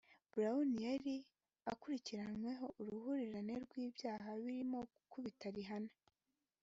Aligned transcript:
Brown 0.33 0.69
yari 0.87 1.15
akurikiranyweho 1.71 2.65
uruhurirane 2.81 3.53
rw’ibyaha 3.65 4.29
birimo 4.43 4.79
gukubita 4.91 5.47
Rihanna 5.55 5.93